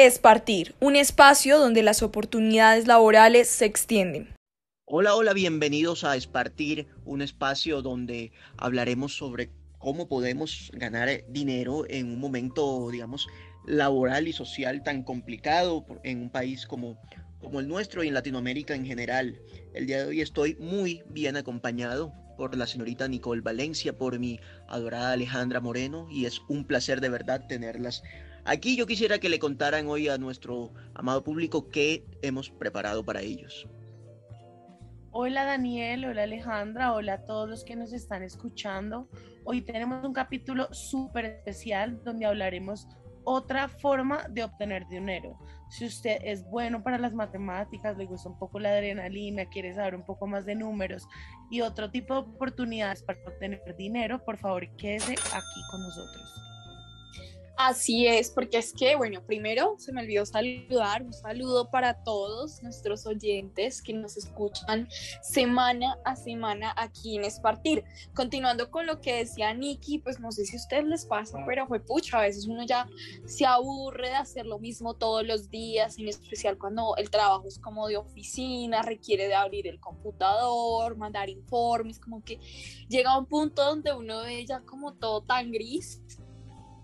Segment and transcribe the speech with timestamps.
[0.00, 4.28] Es Partir, un espacio donde las oportunidades laborales se extienden.
[4.84, 12.12] Hola, hola, bienvenidos a Espartir, un espacio donde hablaremos sobre cómo podemos ganar dinero en
[12.12, 13.26] un momento, digamos,
[13.66, 16.96] laboral y social tan complicado en un país como,
[17.40, 19.40] como el nuestro y en Latinoamérica en general.
[19.74, 24.38] El día de hoy estoy muy bien acompañado por la señorita Nicole Valencia, por mi
[24.68, 28.04] adorada Alejandra Moreno y es un placer de verdad tenerlas
[28.44, 33.20] Aquí yo quisiera que le contaran hoy a nuestro amado público qué hemos preparado para
[33.20, 33.68] ellos.
[35.10, 39.08] Hola Daniel, hola Alejandra, hola a todos los que nos están escuchando.
[39.44, 42.86] Hoy tenemos un capítulo súper especial donde hablaremos
[43.24, 45.38] otra forma de obtener dinero.
[45.70, 49.94] Si usted es bueno para las matemáticas, le gusta un poco la adrenalina, quiere saber
[49.94, 51.06] un poco más de números
[51.50, 56.47] y otro tipo de oportunidades para obtener dinero, por favor quédese aquí con nosotros.
[57.60, 62.62] Así es, porque es que, bueno, primero se me olvidó saludar, un saludo para todos
[62.62, 64.88] nuestros oyentes que nos escuchan
[65.22, 67.82] semana a semana aquí en Espartir.
[68.14, 71.66] Continuando con lo que decía Nikki, pues no sé si a ustedes les pasa, pero
[71.66, 72.88] fue pucha, a veces uno ya
[73.26, 77.58] se aburre de hacer lo mismo todos los días, en especial cuando el trabajo es
[77.58, 82.38] como de oficina, requiere de abrir el computador, mandar informes, como que
[82.88, 86.00] llega a un punto donde uno ve ya como todo tan gris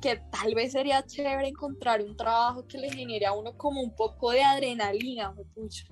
[0.04, 3.96] que tal vez sería chévere encontrar un trabajo que le genere a uno como un
[3.96, 5.86] poco de adrenalina, pucha.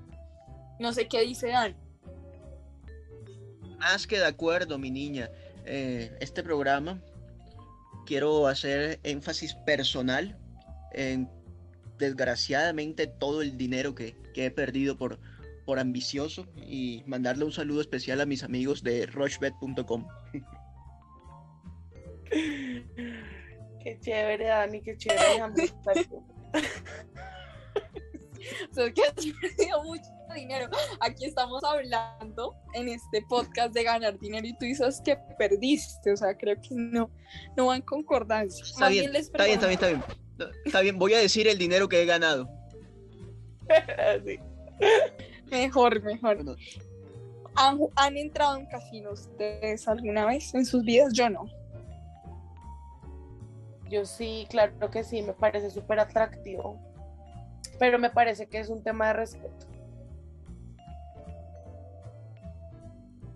[0.79, 1.75] No sé qué dice Dan.
[3.79, 5.31] Más que de acuerdo, mi niña.
[5.65, 7.03] Eh, este programa
[8.05, 10.39] quiero hacer énfasis personal
[10.93, 11.31] en
[11.99, 15.21] desgraciadamente todo el dinero que, que he perdido por,
[15.65, 20.07] por ambicioso y mandarle un saludo especial a mis amigos de rushbet.com.
[23.83, 25.43] Qué chévere, Dani, qué chévere.
[25.43, 25.53] o
[28.73, 30.69] sea, que has perdido mucho dinero.
[31.01, 36.13] Aquí estamos hablando en este podcast de ganar dinero y tú dices que perdiste.
[36.13, 37.11] O sea, creo que no,
[37.57, 38.65] no van en concordancia.
[38.65, 40.03] Está bien, está bien, está bien, está bien.
[40.65, 42.49] Está bien, voy a decir el dinero que he ganado.
[45.51, 46.57] Mejor, mejor.
[47.57, 51.13] ¿Han, ¿Han entrado en casinos ustedes alguna vez en sus vidas?
[51.13, 51.45] Yo no.
[53.93, 56.81] Yo sí, claro que sí, me parece súper atractivo,
[57.79, 59.67] pero me parece que es un tema de respeto.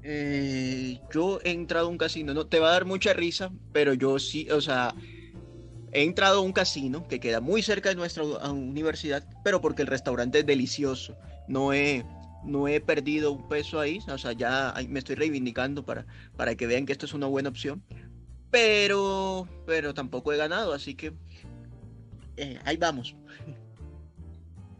[0.03, 3.93] Eh, yo he entrado a un casino, no te va a dar mucha risa, pero
[3.93, 4.95] yo sí, o sea,
[5.93, 9.89] he entrado a un casino que queda muy cerca de nuestra universidad, pero porque el
[9.89, 11.19] restaurante es delicioso.
[11.49, 12.03] No he,
[12.45, 16.67] no he perdido un peso ahí, o sea, ya me estoy reivindicando para, para que
[16.67, 17.83] vean que esto es una buena opción
[18.57, 21.13] pero, pero tampoco he ganado, así que
[22.39, 23.15] eh, ahí vamos.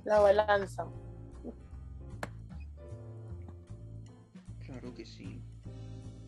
[0.05, 0.87] La balanza.
[4.65, 5.43] Claro que sí.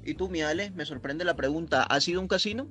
[0.04, 0.72] ¿Y tú, Miale?
[0.72, 1.84] Me sorprende la pregunta.
[1.84, 2.68] ¿Ha sido un casino?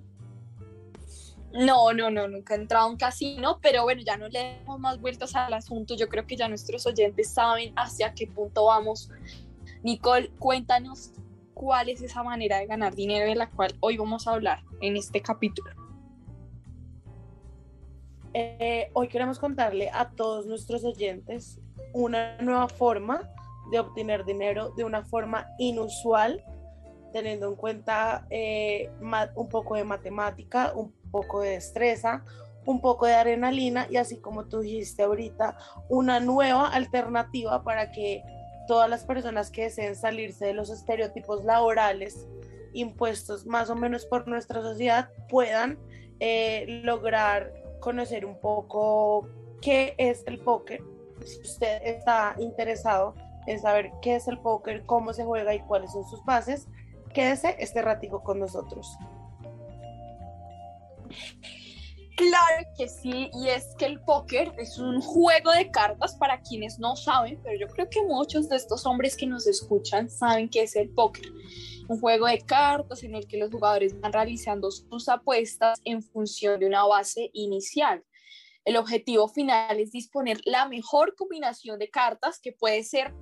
[1.54, 4.80] No, no, no, nunca he entrado a un casino, pero bueno, ya no le damos
[4.80, 5.96] más vueltas al asunto.
[5.96, 9.10] Yo creo que ya nuestros oyentes saben hacia qué punto vamos.
[9.82, 11.14] Nicole, cuéntanos
[11.58, 14.96] cuál es esa manera de ganar dinero de la cual hoy vamos a hablar en
[14.96, 15.72] este capítulo.
[18.36, 21.60] Eh, hoy queremos contarle a todos nuestros oyentes
[21.94, 23.28] una nueva forma
[23.72, 26.44] de obtener dinero de una forma inusual,
[27.12, 28.92] teniendo en cuenta eh,
[29.36, 32.24] un poco de matemática, un poco de destreza,
[32.68, 35.58] un poco de adrenalina y así como tú dijiste ahorita,
[35.90, 38.22] una nueva alternativa para que
[38.68, 42.28] todas las personas que deseen salirse de los estereotipos laborales
[42.74, 45.80] impuestos más o menos por nuestra sociedad puedan
[46.20, 49.28] eh, lograr conocer un poco
[49.62, 50.82] qué es el póker.
[51.26, 53.16] Si usted está interesado
[53.48, 56.68] en saber qué es el póker, cómo se juega y cuáles son sus bases,
[57.14, 58.98] quédese este ratico con nosotros.
[62.18, 66.80] Claro que sí, y es que el póker es un juego de cartas para quienes
[66.80, 70.64] no saben, pero yo creo que muchos de estos hombres que nos escuchan saben qué
[70.64, 71.32] es el póker.
[71.88, 76.60] Un juego de cartas en el que los jugadores van realizando sus apuestas en función
[76.60, 78.04] de una base inicial.
[78.66, 83.14] El objetivo final es disponer la mejor combinación de cartas que puede ser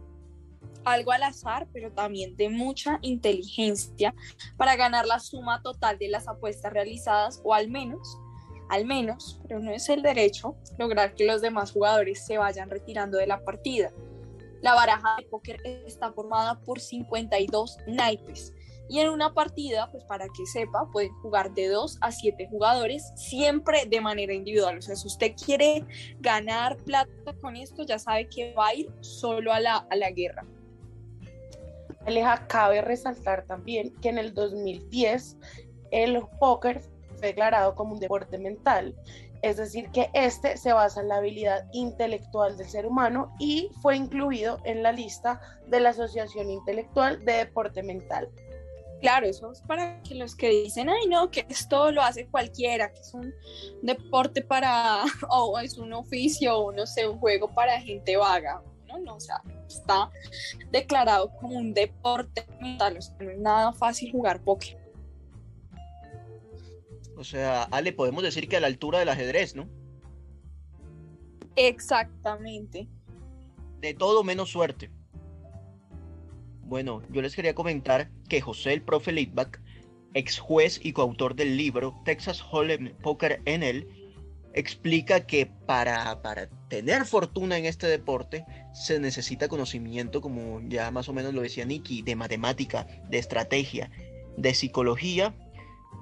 [0.86, 4.16] algo al azar, pero también de mucha inteligencia
[4.56, 8.18] para ganar la suma total de las apuestas realizadas o al menos
[8.70, 13.18] al menos, pero no es el derecho, lograr que los demás jugadores se vayan retirando
[13.18, 13.92] de la partida.
[14.62, 18.54] La baraja de póker está formada por 52 naipes,
[18.88, 23.12] Y en una partida, pues para que sepa, pueden jugar de 2 a 7 jugadores,
[23.16, 24.78] siempre de manera individual.
[24.78, 25.84] O sea, si usted quiere
[26.20, 30.12] ganar plata con esto, ya sabe que va a ir solo a la, a la
[30.12, 30.46] guerra.
[32.06, 35.38] Aleja, cabe resaltar también que en el 2010
[35.90, 36.82] el póker
[37.22, 38.96] declarado como un deporte mental
[39.46, 43.96] es decir, que este se basa en la habilidad intelectual del ser humano y fue
[43.96, 48.28] incluido en la lista de la Asociación Intelectual de Deporte Mental.
[49.02, 52.92] Claro, eso es para que los que dicen, ay no, que esto lo hace cualquiera,
[52.92, 53.36] que es un
[53.84, 58.64] deporte para, o es un oficio, o no sé, un juego para gente vaga.
[58.88, 60.10] No, no, o sea, está
[60.72, 64.85] declarado como un deporte mental, o sea, no es nada fácil jugar póker.
[67.18, 69.68] O sea, Ale, podemos decir que a la altura del ajedrez, ¿no?
[71.56, 72.88] Exactamente.
[73.80, 74.92] De todo menos suerte.
[76.64, 79.62] Bueno, yo les quería comentar que José el profe Litback,
[80.14, 83.88] ex juez y coautor del libro Texas Hold'em Poker NL,
[84.54, 91.08] explica que para, para tener fortuna en este deporte se necesita conocimiento, como ya más
[91.10, 93.92] o menos lo decía Nicky, de matemática, de estrategia,
[94.38, 95.36] de psicología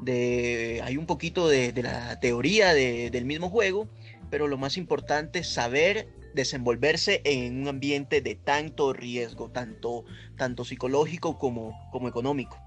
[0.01, 3.87] de, hay un poquito de, la teoría del mismo juego,
[4.29, 10.05] pero lo más importante es saber desenvolverse en un ambiente de tanto riesgo, tanto,
[10.37, 12.57] tanto psicológico como, como económico.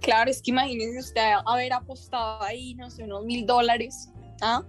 [0.00, 4.10] Claro, es que imagínese usted haber apostado ahí, no sé, unos mil dólares,
[4.40, 4.62] ¿ah?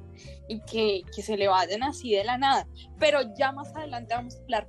[0.47, 2.67] Y que, que, se le vayan así de la nada.
[2.99, 4.67] Pero ya más adelante vamos a hablar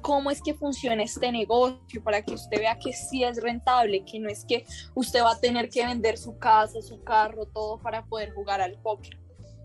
[0.00, 4.18] cómo es que funciona este negocio para que usted vea que sí es rentable, que
[4.18, 4.64] no es que
[4.94, 8.78] usted va a tener que vender su casa, su carro, todo para poder jugar al
[8.80, 9.18] póker.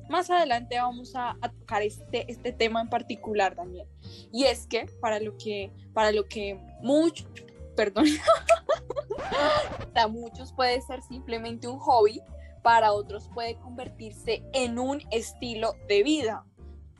[0.09, 3.87] Más adelante vamos a, tocar este, este tema en particular también.
[4.31, 7.27] Y es que para lo que, para lo que muchos,
[7.75, 8.05] perdón,
[9.93, 12.21] para muchos puede ser simplemente un hobby,
[12.61, 16.45] para otros puede convertirse en un estilo de vida.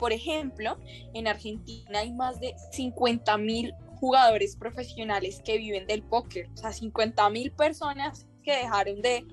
[0.04, 0.78] Por ejemplo,
[1.14, 6.74] en Argentina hay más de 50 mil jugadores profesionales que viven del póker, o sea,
[6.74, 9.24] 50 mil personas que dejaron de,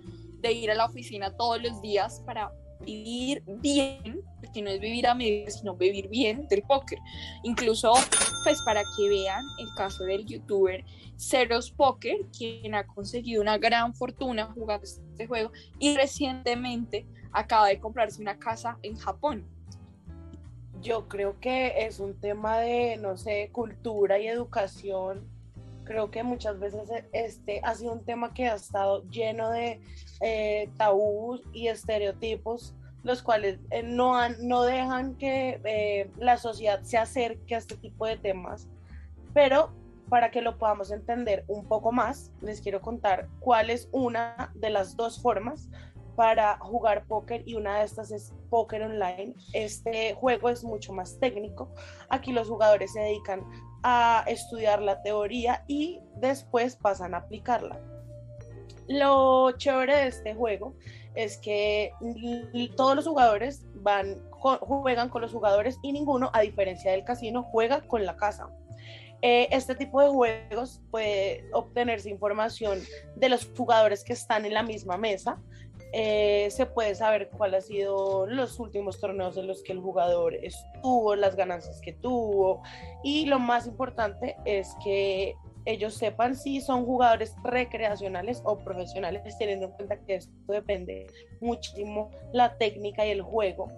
[0.49, 2.53] ir a la oficina todos los días para
[2.87, 7.01] vivir bien, porque no es vivir a medio, sino vivir bien del póker.
[7.43, 7.93] Incluso,
[8.45, 10.85] pues para que vean el caso del youtuber
[11.19, 15.51] Ceros Poker, quien ha conseguido una gran fortuna jugando este juego
[15.81, 19.49] y recientemente acaba de comprarse una casa en Japón.
[20.83, 25.29] Yo creo que es un tema de, no sé, cultura y educación.
[25.85, 29.81] Creo que muchas veces este ha sido un tema que ha estado lleno de
[30.21, 36.83] eh, tabús y estereotipos, los cuales eh, no, han, no dejan que eh, la sociedad
[36.83, 38.67] se acerque a este tipo de temas.
[39.35, 39.73] Pero
[40.09, 44.71] para que lo podamos entender un poco más, les quiero contar cuál es una de
[44.71, 45.69] las dos formas
[46.21, 49.33] para jugar póker y una de estas es póker online.
[49.55, 51.73] Este juego es mucho más técnico.
[52.11, 53.43] Aquí los jugadores se dedican
[53.83, 57.81] a estudiar la teoría y después pasan a aplicarla.
[58.87, 60.75] Lo chévere de este juego
[61.15, 61.91] es que
[62.77, 67.81] todos los jugadores van juegan con los jugadores y ninguno, a diferencia del casino, juega
[67.81, 68.51] con la casa.
[69.23, 72.79] Eh, este tipo de juegos puede obtenerse información
[73.17, 75.39] de los jugadores que están en la misma mesa
[75.93, 80.35] eh, se puede saber cuál ha sido los últimos torneos en los que el jugador
[80.35, 82.63] estuvo, las ganancias que tuvo
[83.03, 85.35] y lo más importante es que
[85.67, 91.07] ellos sepan si son jugadores recreacionales o profesionales, teniendo en cuenta que esto depende
[91.41, 93.69] muchísimo la técnica y el juego.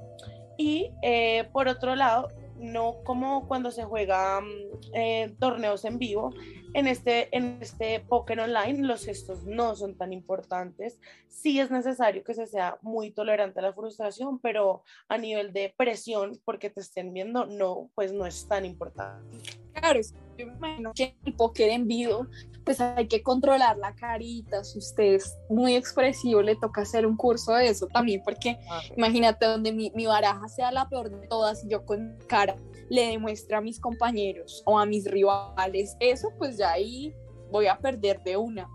[0.57, 4.47] Y eh, por otro lado, no como cuando se juega mm,
[4.95, 6.33] eh, torneos en vivo,
[6.75, 10.99] en este, en este Poker Online los gestos no son tan importantes.
[11.29, 15.75] Sí es necesario que se sea muy tolerante a la frustración, pero a nivel de
[15.76, 19.38] presión, porque te estén viendo, no, pues no es tan importante.
[19.73, 20.00] Claro,
[20.38, 22.26] yo me imagino que el póker en vivo,
[22.64, 27.16] pues hay que controlar la carita, si usted es muy expresivo, le toca hacer un
[27.16, 28.81] curso de eso también, porque ah.
[28.97, 32.57] imagínate donde mi, mi baraja sea la peor de todas y yo con cara
[32.88, 37.14] le demuestre a mis compañeros o a mis rivales eso, pues ya ahí
[37.50, 38.69] voy a perder de una.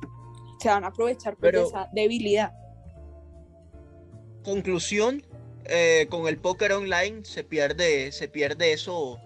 [0.59, 2.51] Se van a aprovechar por esa debilidad.
[4.43, 5.23] Conclusión,
[5.65, 9.19] eh, con el póker online se pierde, se pierde eso,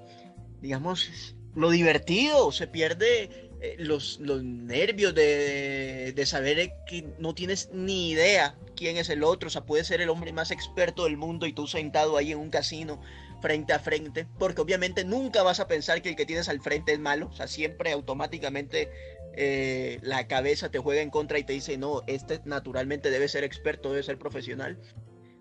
[0.62, 7.70] digamos, lo divertido, se pierde eh, los, los, nervios de, de, saber que no tienes
[7.72, 11.18] ni idea quién es el otro, o sea, puede ser el hombre más experto del
[11.18, 13.02] mundo y tú sentado ahí en un casino
[13.42, 16.94] frente a frente, porque obviamente nunca vas a pensar que el que tienes al frente
[16.94, 18.90] es malo, o sea, siempre automáticamente
[19.34, 23.44] eh, la cabeza te juega en contra y te dice, no, este naturalmente debe ser
[23.44, 24.80] experto, debe ser profesional.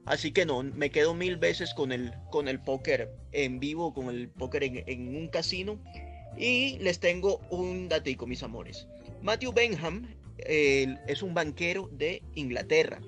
[0.07, 4.09] Así que no, me quedo mil veces con el, con el póker en vivo, con
[4.09, 5.81] el póker en, un casino.
[6.37, 8.87] Y les tengo un datico, mis amores.
[9.23, 13.01] Matthew Benham es un banquero de Inglaterra.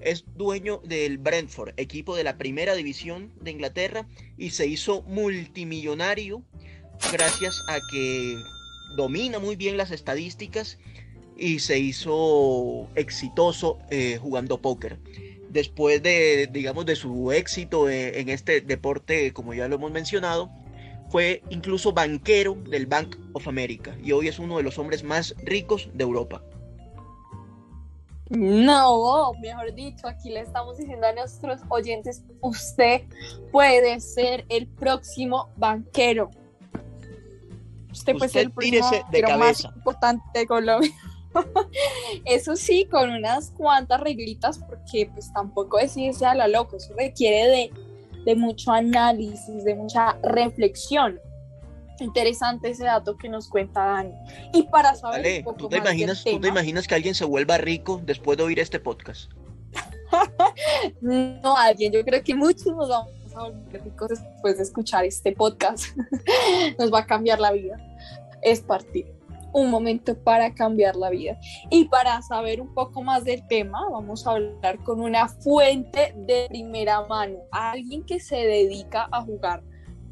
[0.00, 4.06] Es dueño del Brentford, equipo de la primera división de Inglaterra,
[4.36, 6.44] y se hizo multimillonario
[7.12, 8.36] gracias a que
[8.96, 10.78] domina muy bien las estadísticas
[11.36, 14.98] y se hizo exitoso eh, jugando póker.
[15.48, 20.50] Después de, digamos, de su éxito eh, en este deporte, como ya lo hemos mencionado,
[21.10, 25.34] fue incluso banquero del Bank of America y hoy es uno de los hombres más
[25.44, 26.42] ricos de Europa.
[28.30, 33.02] No, mejor dicho, aquí le estamos diciendo a nuestros oyentes, usted
[33.50, 36.30] puede ser el próximo banquero.
[37.90, 40.92] Usted, puede ser el próximo banquero más importante de Colombia.
[42.26, 47.48] eso sí, con unas cuantas reglitas, porque pues tampoco decirse a la loco, eso requiere
[47.48, 47.72] de,
[48.28, 51.18] de mucho análisis, de mucha reflexión.
[51.98, 54.12] Interesante ese dato que nos cuenta Dani.
[54.52, 57.56] Y para saber un poco ¿tú te imaginas, ¿tú te imaginas que alguien se vuelva
[57.56, 59.32] rico después de oír este podcast?
[61.00, 65.32] no, alguien, yo creo que muchos nos vamos a volver ricos después de escuchar este
[65.32, 65.86] podcast.
[66.78, 67.78] nos va a cambiar la vida.
[68.42, 69.17] Es partir
[69.58, 71.38] un momento para cambiar la vida.
[71.70, 76.46] Y para saber un poco más del tema, vamos a hablar con una fuente de
[76.48, 79.62] primera mano, alguien que se dedica a jugar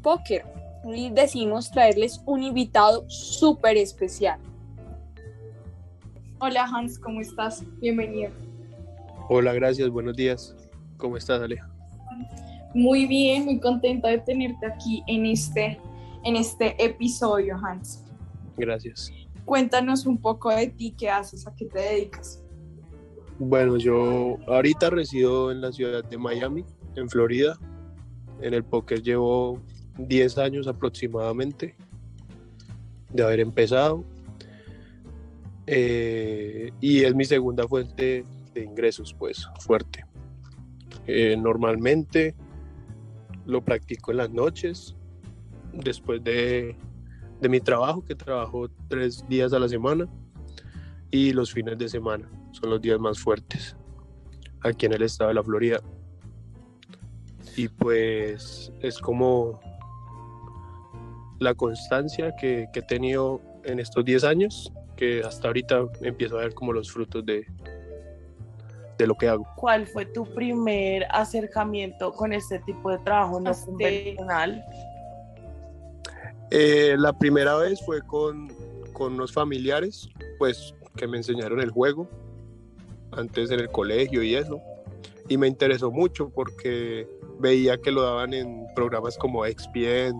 [0.01, 0.45] póker
[0.85, 4.39] y decimos traerles un invitado súper especial.
[6.39, 7.63] Hola Hans, ¿cómo estás?
[7.79, 8.31] Bienvenido.
[9.29, 10.55] Hola, gracias, buenos días.
[10.97, 11.67] ¿Cómo estás, Aleja?
[12.73, 15.79] Muy bien, muy contenta de tenerte aquí en este,
[16.23, 18.03] en este episodio, Hans.
[18.55, 19.11] Gracias.
[19.47, 22.43] Cuéntanos un poco de ti, qué haces, a qué te dedicas.
[23.39, 26.65] Bueno, yo ahorita resido en la ciudad de Miami,
[26.97, 27.57] en Florida.
[28.41, 29.61] En el póker llevo
[29.99, 31.77] 10 años aproximadamente
[33.13, 34.03] de haber empezado.
[35.65, 40.03] Eh, y es mi segunda fuente de ingresos, pues, fuerte.
[41.05, 42.35] Eh, normalmente
[43.45, 44.97] lo practico en las noches,
[45.71, 46.75] después de,
[47.39, 50.07] de mi trabajo, que trabajo tres días a la semana,
[51.11, 53.75] y los fines de semana son los días más fuertes
[54.61, 55.79] aquí en el estado de la Florida.
[57.55, 59.59] Y pues es como
[61.39, 66.53] la constancia que, he tenido en estos 10 años, que hasta ahorita empiezo a ver
[66.53, 67.45] como los frutos de,
[68.97, 69.47] de lo que hago.
[69.55, 74.63] ¿Cuál fue tu primer acercamiento con este tipo de trabajo no este, convencional?
[76.51, 78.51] Eh, la primera vez fue con,
[78.93, 82.09] con unos familiares, pues que me enseñaron el juego,
[83.11, 84.59] antes en el colegio y eso.
[85.29, 87.07] Y me interesó mucho porque
[87.39, 90.15] veía que lo daban en programas como EXPN,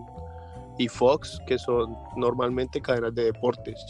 [0.78, 3.84] y Fox, que son normalmente cadenas de deportes.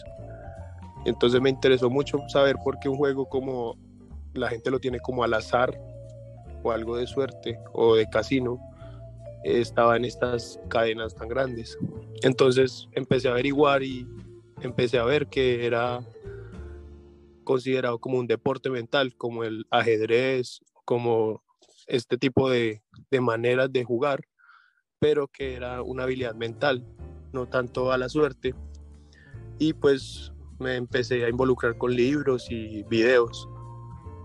[1.05, 3.77] Entonces me interesó mucho saber por qué un juego como
[4.33, 5.79] la gente lo tiene como al azar
[6.63, 8.59] o algo de suerte o de casino
[9.45, 11.79] estaba en estas cadenas tan grandes.
[12.23, 14.07] Entonces empecé a averiguar y
[14.63, 16.01] empecé a ver que era
[17.45, 21.43] considerado como un deporte mental, como el ajedrez, como
[21.87, 24.21] este tipo de, de maneras de jugar
[24.99, 26.85] pero que era una habilidad mental,
[27.33, 28.55] no tanto a la suerte.
[29.59, 33.49] Y pues me empecé a involucrar con libros y videos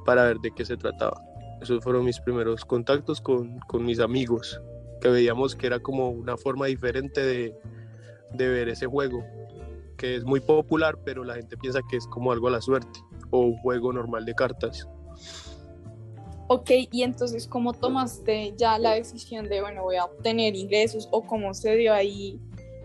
[0.05, 1.21] para ver de qué se trataba.
[1.61, 4.59] Esos fueron mis primeros contactos con, con mis amigos,
[5.03, 7.53] que veíamos que era como una forma diferente de,
[8.31, 9.21] de ver ese juego,
[9.97, 13.01] que es muy popular, pero la gente piensa que es como algo a la suerte
[13.29, 14.87] o un juego normal de cartas.
[16.47, 21.21] Ok, y entonces, ¿cómo tomaste ya la decisión de, bueno, voy a obtener ingresos o
[21.21, 22.39] cómo se dio ahí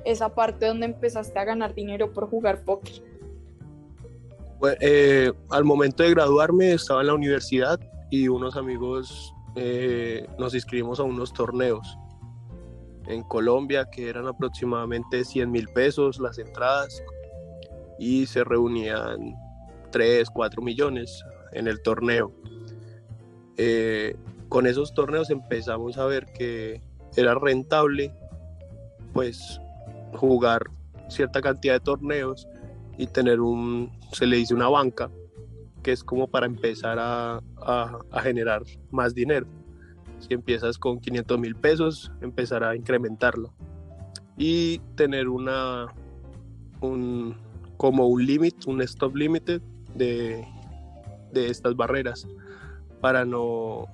[0.05, 3.01] esa parte donde empezaste a ganar dinero por jugar póker?
[4.59, 7.79] Pues, eh, al momento de graduarme estaba en la universidad
[8.11, 11.97] y unos amigos eh, nos inscribimos a unos torneos
[13.09, 17.03] en Colombia que eran aproximadamente 100 mil pesos las entradas
[17.99, 19.35] y se reunían
[19.91, 22.33] 3, 4 millones en el torneo.
[23.57, 24.15] Eh,
[24.49, 26.81] con esos torneos empezamos a ver que
[27.17, 28.13] era rentable
[29.13, 29.61] pues
[30.15, 30.63] jugar
[31.09, 32.47] cierta cantidad de torneos
[32.97, 35.11] y tener un, se le dice una banca,
[35.83, 37.41] que es como para empezar a,
[38.23, 39.47] generar más dinero.
[40.21, 43.53] Si empiezas con 500 mil pesos, empezar a incrementarlo.
[44.37, 45.87] Y tener una,
[46.81, 47.37] un,
[47.77, 49.61] como un límite, un stop limited
[49.95, 50.47] de,
[51.33, 52.27] de estas barreras
[53.01, 53.87] para no,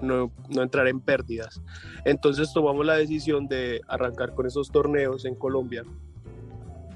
[0.00, 1.60] no, no, entrar en pérdidas.
[2.04, 5.84] Entonces tomamos la decisión de arrancar con esos torneos en Colombia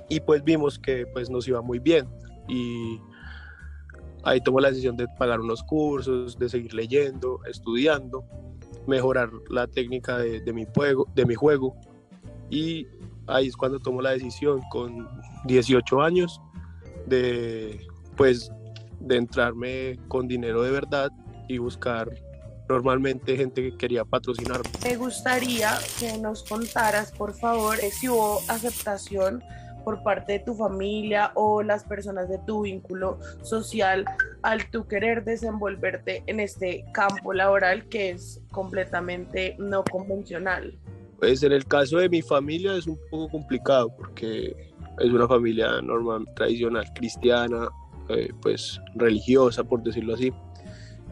[0.08, 2.06] y pues vimos que pues nos iba muy bien.
[2.46, 3.00] Y
[4.24, 8.24] ahí tomó la decisión de pagar unos cursos, de seguir leyendo, estudiando,
[8.86, 11.76] mejorar la técnica de, mi, juego, de mi juego
[12.50, 12.86] y
[13.26, 15.08] ahí es cuando tomó la decisión con
[15.44, 16.40] 18 años
[17.06, 17.80] de
[18.16, 18.50] pues
[19.00, 21.10] de entrarme con dinero de verdad
[21.48, 22.10] y buscar
[22.68, 24.70] normalmente gente que quería patrocinarme.
[24.84, 29.42] Me gustaría que nos contaras, por favor, si hubo aceptación
[29.84, 34.04] por parte de tu familia o las personas de tu vínculo social
[34.42, 40.78] al tú querer desenvolverte en este campo laboral que es completamente no convencional.
[41.18, 45.80] Pues en el caso de mi familia es un poco complicado porque es una familia
[45.80, 47.68] normal, tradicional, cristiana,
[48.08, 50.32] eh, pues religiosa, por decirlo así,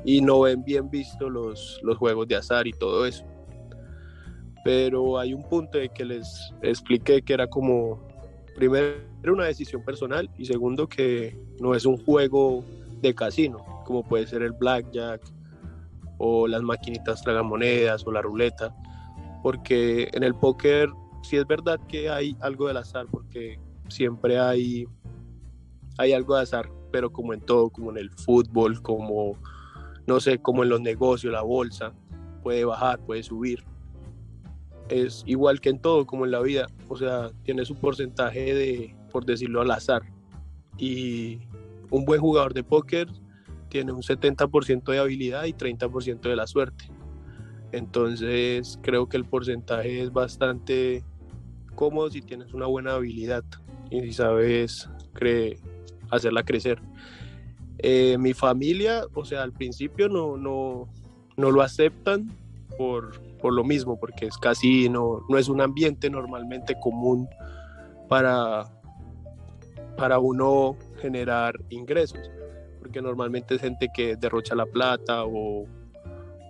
[0.05, 3.25] y no ven bien visto los, los juegos de azar y todo eso.
[4.65, 8.07] Pero hay un punto de que les expliqué que era como,
[8.61, 9.01] primero,
[9.33, 12.63] una decisión personal y segundo, que no es un juego
[13.01, 15.23] de casino, como puede ser el blackjack
[16.19, 18.77] o las maquinitas tragamonedas o la ruleta,
[19.43, 20.91] porque en el póker
[21.23, 24.87] sí es verdad que hay algo del azar, porque siempre hay,
[25.97, 29.39] hay algo de azar, pero como en todo, como en el fútbol, como,
[30.07, 31.95] no sé, como en los negocios, la bolsa,
[32.43, 33.65] puede bajar, puede subir.
[34.91, 38.97] Es igual que en todo, como en la vida, o sea, tiene su porcentaje de,
[39.11, 40.03] por decirlo al azar.
[40.77, 41.39] Y
[41.91, 43.09] un buen jugador de póker
[43.69, 46.91] tiene un 70% de habilidad y 30% de la suerte.
[47.73, 51.05] Entonces creo que el porcentaje es bastante
[51.77, 53.45] cómodo si tienes una buena habilidad
[53.91, 55.59] y si sabes cree,
[56.11, 56.81] hacerla crecer.
[57.79, 60.89] Eh, mi familia, o sea, al principio no, no,
[61.37, 62.31] no lo aceptan
[62.77, 67.29] por, por, lo mismo, porque es casino, no es un ambiente normalmente común
[68.09, 68.71] para,
[69.97, 72.31] para uno generar ingresos,
[72.79, 75.67] porque normalmente es gente que derrocha la plata o,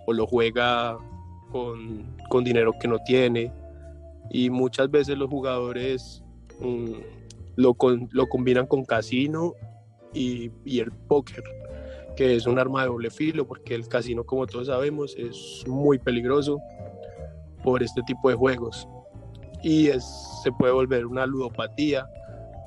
[0.07, 0.97] lo juega
[1.51, 3.53] con, con, dinero que no tiene.
[4.29, 6.21] Y muchas veces los jugadores
[6.59, 6.95] mmm,
[7.55, 9.53] lo, con, lo combinan con casino
[10.13, 11.43] y, y, el póker,
[12.21, 16.59] es un arma de doble filo, porque el casino, como todos sabemos, es muy peligroso
[17.63, 18.87] por este tipo de juegos.
[19.63, 20.05] Y es,
[20.43, 22.07] se puede volver una ludopatía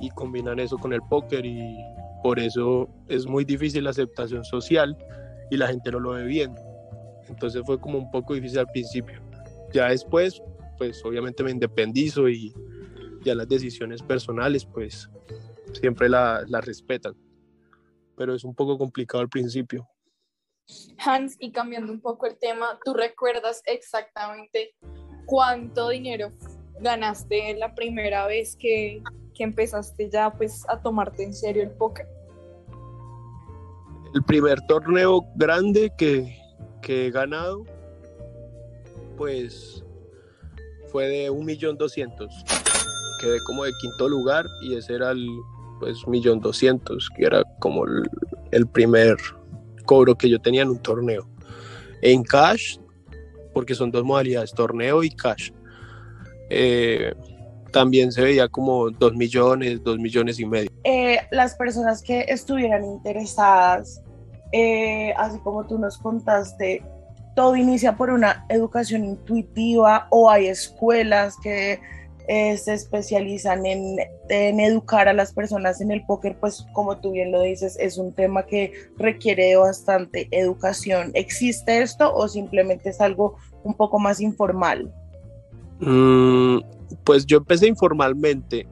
[0.00, 1.76] y combinan eso con el póker y
[2.22, 4.96] por eso es muy difícil la aceptación social
[5.50, 6.54] y la gente no lo ve bien.
[7.28, 9.20] Entonces fue como un poco difícil al principio.
[9.72, 10.42] Ya después,
[10.78, 12.54] pues obviamente me independizo y
[13.24, 15.08] ya las decisiones personales, pues
[15.72, 17.14] siempre las la respetan.
[18.16, 19.88] Pero es un poco complicado al principio.
[21.04, 24.74] Hans, y cambiando un poco el tema, ¿tú recuerdas exactamente
[25.26, 26.32] cuánto dinero
[26.80, 29.02] ganaste la primera vez que,
[29.34, 32.06] que empezaste ya pues a tomarte en serio el póker?
[34.14, 36.38] El primer torneo grande que,
[36.80, 37.64] que he ganado,
[39.18, 39.84] pues
[40.88, 42.44] fue de un millón doscientos
[43.24, 45.26] quedé como de quinto lugar y ese era el
[45.80, 48.08] pues millón doscientos, que era como el,
[48.50, 49.16] el, primer
[49.84, 51.28] cobro que yo tenía en un torneo.
[52.02, 52.78] En cash,
[53.52, 55.50] porque son dos modalidades, torneo y cash.
[56.50, 57.14] Eh,
[57.72, 60.70] también se veía como dos millones, dos millones y medio.
[60.84, 64.00] Eh, las personas que estuvieran interesadas,
[64.52, 66.82] eh, así como tú nos contaste,
[67.34, 71.80] todo inicia por una educación intuitiva o hay escuelas que
[72.26, 73.96] eh, se especializan en,
[74.30, 77.98] en, educar a las personas en el póker, pues como tú bien lo dices, es
[77.98, 81.10] un tema que requiere bastante educación.
[81.14, 84.90] ¿Existe esto o simplemente es algo un poco más informal?
[85.80, 86.60] Mm,
[87.04, 88.66] pues yo empecé informalmente.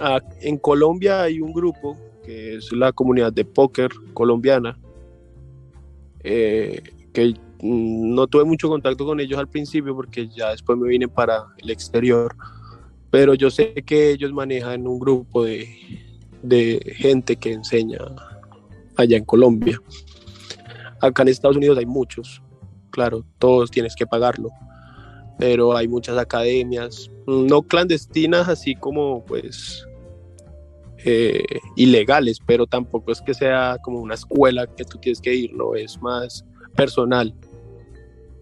[0.00, 4.78] Ah, en Colombia hay un grupo que es la comunidad de póker colombiana,
[6.24, 6.82] eh,
[7.12, 11.44] que no tuve mucho contacto con ellos al principio porque ya después me vine para
[11.58, 12.34] el exterior
[13.16, 15.66] pero yo sé que ellos manejan un grupo de,
[16.42, 17.96] de gente que enseña
[18.94, 19.80] allá en Colombia.
[21.00, 22.42] Acá en Estados Unidos hay muchos,
[22.90, 24.50] claro, todos tienes que pagarlo,
[25.38, 29.86] pero hay muchas academias, no clandestinas, así como pues
[31.06, 31.42] eh,
[31.74, 35.74] ilegales, pero tampoco es que sea como una escuela que tú tienes que ir, no,
[35.74, 37.34] es más personal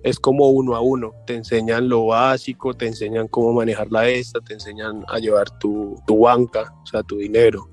[0.05, 4.39] es como uno a uno, te enseñan lo básico, te enseñan cómo manejar la esta,
[4.41, 7.71] te enseñan a llevar tu, tu banca, o sea, tu dinero,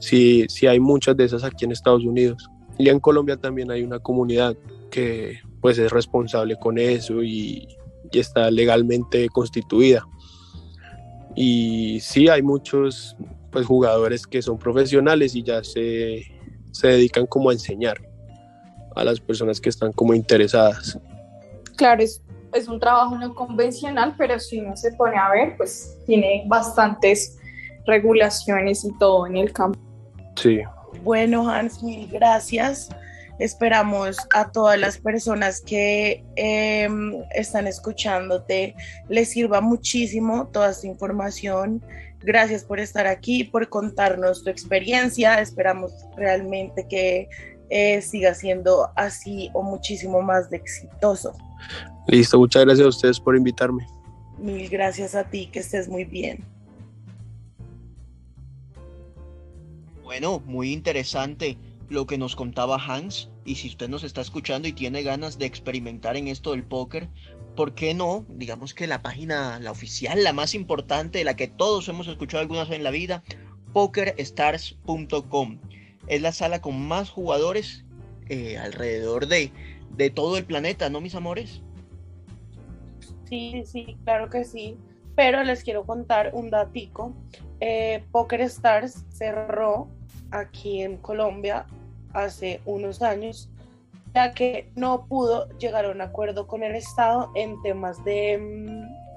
[0.00, 2.46] sí, sí hay muchas de esas aquí en Estados Unidos.
[2.76, 4.54] Y en Colombia también hay una comunidad
[4.90, 7.66] que pues es responsable con eso y,
[8.12, 10.06] y está legalmente constituida.
[11.34, 13.16] Y sí hay muchos
[13.50, 16.22] pues jugadores que son profesionales y ya se,
[16.70, 18.07] se dedican como a enseñar
[18.98, 20.98] a las personas que están como interesadas.
[21.76, 25.96] Claro, es, es un trabajo no convencional, pero si uno se pone a ver, pues
[26.06, 27.38] tiene bastantes
[27.86, 29.78] regulaciones y todo en el campo.
[30.36, 30.60] Sí.
[31.02, 32.88] Bueno, Hans, mil gracias.
[33.38, 36.88] Esperamos a todas las personas que eh,
[37.36, 38.74] están escuchándote
[39.08, 41.82] les sirva muchísimo toda esta información.
[42.20, 45.40] Gracias por estar aquí, por contarnos tu experiencia.
[45.40, 47.28] Esperamos realmente que
[47.70, 51.34] eh, siga siendo así o muchísimo más de exitoso.
[52.06, 53.86] Listo, muchas gracias a ustedes por invitarme.
[54.38, 56.44] Mil gracias a ti, que estés muy bien.
[60.02, 61.58] Bueno, muy interesante
[61.90, 63.30] lo que nos contaba Hans.
[63.44, 67.08] Y si usted nos está escuchando y tiene ganas de experimentar en esto del póker,
[67.56, 68.24] ¿por qué no?
[68.28, 72.64] Digamos que la página, la oficial, la más importante, la que todos hemos escuchado alguna
[72.64, 73.22] vez en la vida,
[73.72, 75.58] pokerstars.com.
[76.08, 77.84] Es la sala con más jugadores
[78.28, 79.52] eh, alrededor de,
[79.96, 81.62] de todo el planeta, ¿no, mis amores?
[83.28, 84.76] Sí, sí, claro que sí.
[85.14, 87.12] Pero les quiero contar un datico.
[87.60, 89.88] Eh, Poker Stars cerró
[90.30, 91.66] aquí en Colombia
[92.12, 93.50] hace unos años,
[94.14, 99.08] ya que no pudo llegar a un acuerdo con el Estado en temas de mm,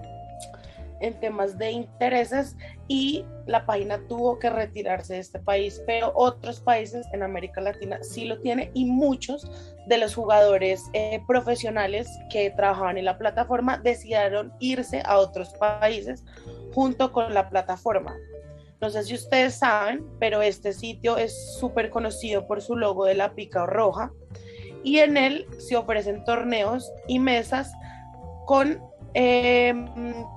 [1.01, 2.55] en temas de intereses
[2.91, 7.99] y la página tuvo que retirarse de este país, pero otros países en América Latina
[8.01, 9.49] sí lo tienen y muchos
[9.87, 16.25] de los jugadores eh, profesionales que trabajaban en la plataforma decidieron irse a otros países
[16.73, 18.13] junto con la plataforma.
[18.81, 23.15] No sé si ustedes saben, pero este sitio es súper conocido por su logo de
[23.15, 24.11] la pica roja
[24.83, 27.71] y en él se ofrecen torneos y mesas
[28.47, 28.81] con
[29.13, 29.73] eh,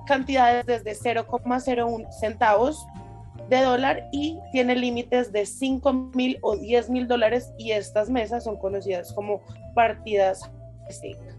[0.07, 2.85] cantidades desde 0,01 centavos
[3.49, 8.43] de dólar y tiene límites de 5 mil o 10 mil dólares y estas mesas
[8.43, 9.41] son conocidas como
[9.75, 10.49] partidas
[10.89, 11.34] stake.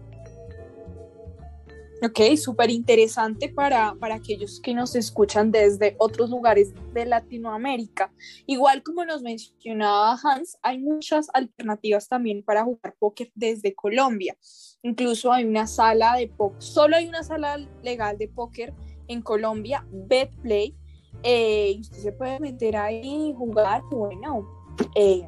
[2.03, 8.13] Ok, súper interesante para, para aquellos que nos escuchan desde otros lugares de Latinoamérica.
[8.45, 14.37] Igual como nos mencionaba Hans, hay muchas alternativas también para jugar póker desde Colombia.
[14.83, 18.75] Incluso hay una sala de póker, solo hay una sala legal de póker
[19.07, 20.75] en Colombia, BetPlay.
[21.23, 24.47] Eh, y usted se puede meter ahí, jugar, bueno,
[24.93, 25.27] eh,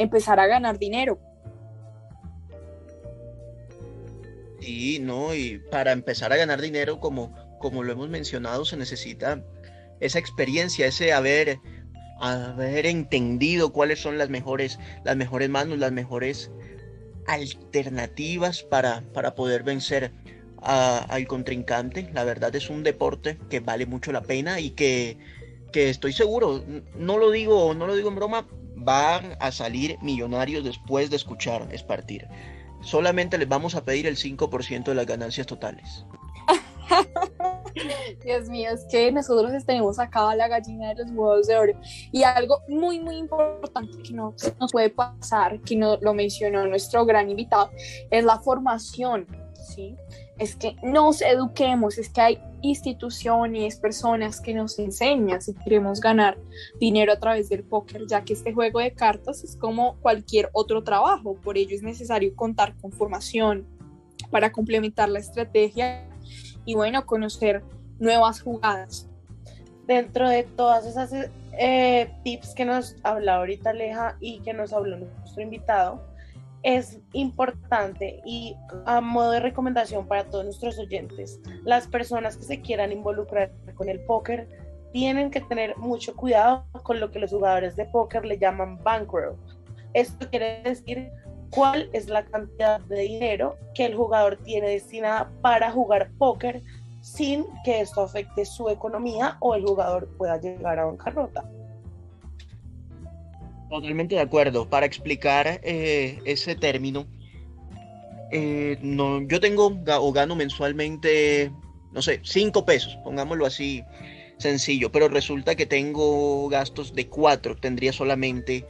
[0.00, 1.20] empezar a ganar dinero.
[4.64, 9.44] Y no, y para empezar a ganar dinero, como, como lo hemos mencionado, se necesita
[10.00, 11.58] esa experiencia, ese haber,
[12.20, 16.50] haber entendido cuáles son las mejores, las mejores manos, las mejores
[17.26, 20.12] alternativas para, para poder vencer
[20.60, 22.08] a, al contrincante.
[22.12, 25.18] La verdad es un deporte que vale mucho la pena y que,
[25.72, 26.64] que estoy seguro,
[26.96, 31.68] no lo digo, no lo digo en broma, van a salir millonarios después de escuchar
[31.72, 32.26] Espartir
[32.82, 36.04] solamente les vamos a pedir el 5% de las ganancias totales.
[38.24, 41.72] Dios mío, es que nosotros tenemos acá la gallina de los huevos de oro.
[42.10, 47.04] Y algo muy, muy importante que no nos puede pasar, que no, lo mencionó nuestro
[47.04, 47.70] gran invitado,
[48.10, 49.26] es la formación,
[49.62, 49.96] ¿sí?
[50.38, 56.38] Es que nos eduquemos, es que hay instituciones, personas que nos enseñan si queremos ganar
[56.80, 60.82] dinero a través del póker, ya que este juego de cartas es como cualquier otro
[60.82, 63.66] trabajo, por ello es necesario contar con formación
[64.30, 66.08] para complementar la estrategia
[66.64, 67.62] y bueno, conocer
[67.98, 69.08] nuevas jugadas.
[69.86, 71.12] Dentro de todas esas
[71.58, 76.11] eh, tips que nos habla ahorita Aleja y que nos habló nuestro invitado,
[76.62, 82.60] es importante y a modo de recomendación para todos nuestros oyentes, las personas que se
[82.60, 84.48] quieran involucrar con el póker
[84.92, 89.36] tienen que tener mucho cuidado con lo que los jugadores de póker le llaman bankroll.
[89.94, 91.10] Esto quiere decir
[91.50, 96.62] cuál es la cantidad de dinero que el jugador tiene destinada para jugar póker
[97.00, 101.44] sin que esto afecte su economía o el jugador pueda llegar a bancarrota.
[103.72, 104.68] Totalmente de acuerdo.
[104.68, 107.06] Para explicar eh, ese término,
[108.30, 111.50] eh, no, yo tengo o gano mensualmente,
[111.90, 113.82] no sé, 5 pesos, pongámoslo así
[114.36, 118.66] sencillo, pero resulta que tengo gastos de 4, tendría solamente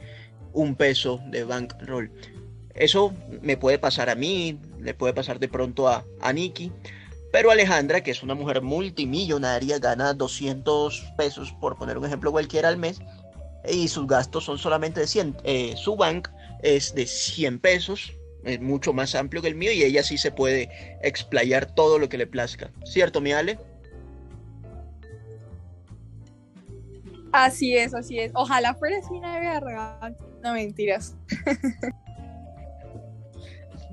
[0.53, 2.09] un peso de bankroll.
[2.73, 6.71] Eso me puede pasar a mí, le puede pasar de pronto a, a Nikki,
[7.33, 12.69] pero Alejandra, que es una mujer multimillonaria, gana 200 pesos, por poner un ejemplo cualquiera
[12.69, 13.01] al mes,
[13.69, 15.37] y sus gastos son solamente de 100.
[15.43, 16.29] Eh, su bank
[16.61, 20.31] es de 100 pesos, es mucho más amplio que el mío y ella sí se
[20.31, 20.69] puede
[21.01, 22.71] explayar todo lo que le plazca.
[22.85, 23.57] ¿Cierto, mi Ale?
[27.31, 28.31] Así es, así es.
[28.35, 30.15] Ojalá fuera así una.
[30.43, 31.15] No mentiras.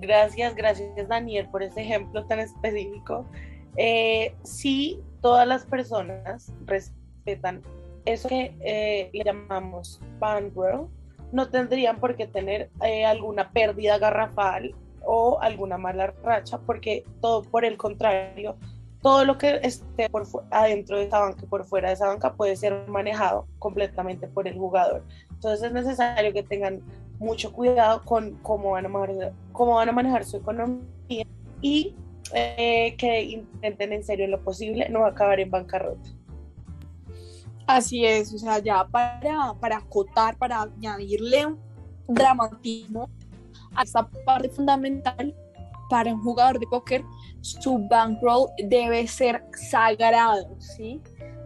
[0.01, 3.29] Gracias, gracias Daniel por ese ejemplo tan específico.
[3.77, 7.63] Eh, sí, todas las personas respetan
[8.05, 10.89] eso que eh, le llamamos bankroll,
[11.33, 17.43] no tendrían por qué tener eh, alguna pérdida garrafal o alguna mala racha, porque todo
[17.43, 18.57] por el contrario,
[19.03, 22.35] todo lo que esté por adentro de esa banca y por fuera de esa banca
[22.35, 25.05] puede ser manejado completamente por el jugador.
[25.31, 26.83] Entonces es necesario que tengan
[27.19, 31.27] mucho cuidado con cómo van a manejar, cómo van a manejar su economía
[31.61, 31.95] y
[32.35, 36.11] eh, que intenten en serio lo posible no acabar en bancarrota.
[37.77, 41.55] Así es, o sea, ya para, para acotar, para añadirle
[42.09, 43.09] dramatismo
[43.75, 45.35] a esta parte fundamental
[45.89, 47.05] para un jugador de póker,
[47.41, 51.01] su bankroll debe ser sagrado, ¿sí?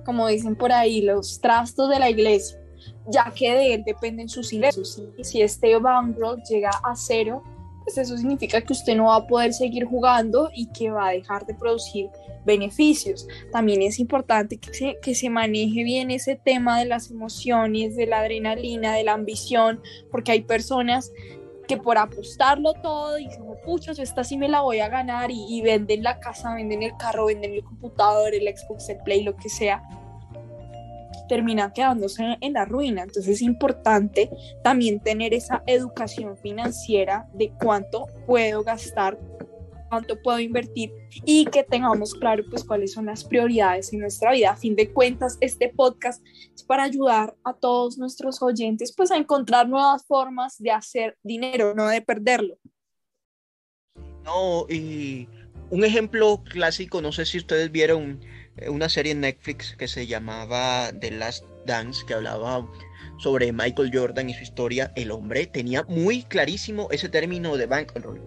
[0.04, 2.58] Como dicen por ahí, los trastos de la iglesia,
[3.06, 5.02] ya que de él dependen sus ingresos.
[5.22, 7.42] Si este bankroll llega a cero,
[7.84, 11.12] pues eso significa que usted no va a poder seguir jugando y que va a
[11.12, 12.08] dejar de producir
[12.44, 13.26] beneficios.
[13.52, 18.06] También es importante que se, que se maneje bien ese tema de las emociones, de
[18.06, 21.12] la adrenalina, de la ambición, porque hay personas
[21.68, 25.46] que por apostarlo todo dicen, pucha, yo esta sí me la voy a ganar y,
[25.48, 29.34] y, venden la casa, venden el carro, venden el computador, el Xbox, el Play, lo
[29.36, 29.82] que sea,
[31.28, 33.02] terminan quedándose en la ruina.
[33.02, 34.30] Entonces es importante
[34.62, 39.18] también tener esa educación financiera de cuánto puedo gastar
[39.94, 40.92] cuánto puedo invertir
[41.24, 44.50] y que tengamos claro pues cuáles son las prioridades en nuestra vida.
[44.50, 46.20] A fin de cuentas, este podcast
[46.52, 51.74] es para ayudar a todos nuestros oyentes pues a encontrar nuevas formas de hacer dinero,
[51.76, 52.56] no de perderlo.
[54.24, 55.28] No, y
[55.70, 58.20] un ejemplo clásico, no sé si ustedes vieron
[58.56, 62.68] eh, una serie en Netflix que se llamaba The Last Dance, que hablaba
[63.18, 68.20] sobre Michael Jordan y su historia, el hombre tenía muy clarísimo ese término de bankroll.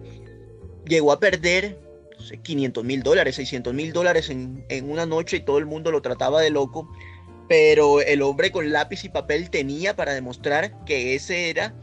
[0.86, 1.78] Llegó a perder
[2.42, 6.40] 500 mil dólares, 600 mil dólares en, una noche y todo el mundo lo trataba
[6.40, 6.90] de loco,
[7.48, 11.74] pero el hombre con lápiz y papel tenía para demostrar que ese era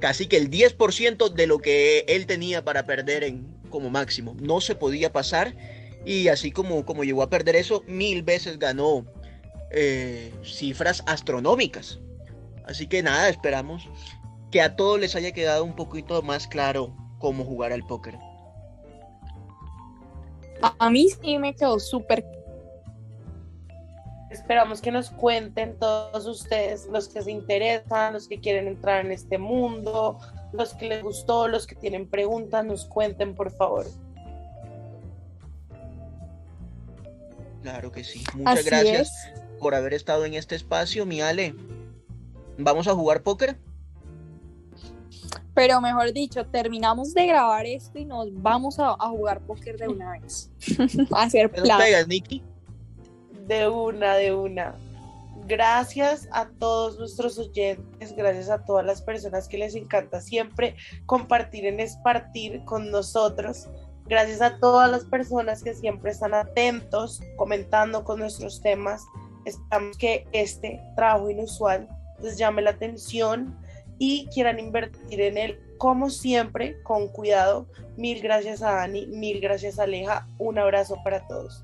[0.00, 4.36] casi que el 10% de lo que él tenía para perder en, como máximo.
[4.40, 5.56] No se podía pasar
[6.04, 9.04] y así como, como llegó a perder eso, mil veces ganó
[9.72, 11.98] eh, cifras astronómicas.
[12.64, 13.88] Así que nada, esperamos
[14.52, 18.16] que a todos les haya quedado un poquito más claro cómo jugar al póker.
[20.78, 22.24] A mí sí me quedó súper.
[24.34, 29.12] Esperamos que nos cuenten todos ustedes, los que se interesan, los que quieren entrar en
[29.12, 30.18] este mundo,
[30.52, 33.86] los que les gustó, los que tienen preguntas, nos cuenten por favor.
[37.62, 38.24] Claro que sí.
[38.34, 39.12] Muchas gracias
[39.60, 41.54] por haber estado en este espacio, mi Ale.
[42.58, 43.56] ¿Vamos a jugar póker?
[45.54, 50.18] Pero mejor dicho, terminamos de grabar esto y nos vamos a, jugar póker de una
[50.18, 50.50] vez.
[51.12, 51.78] a hacer plan.
[53.46, 54.74] De una, de una.
[55.46, 61.66] Gracias a todos nuestros oyentes, gracias a todas las personas que les encanta siempre compartir
[61.66, 63.68] en Espartir con nosotros.
[64.06, 69.04] Gracias a todas las personas que siempre están atentos, comentando con nuestros temas.
[69.44, 71.88] Esperamos que este trabajo inusual
[72.22, 73.58] les llame la atención
[73.98, 77.66] y quieran invertir en él, como siempre, con cuidado.
[77.96, 81.62] Mil gracias a Dani, mil gracias a Aleja, un abrazo para todos.